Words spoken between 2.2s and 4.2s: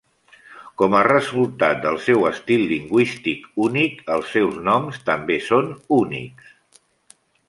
estil lingüístic únic,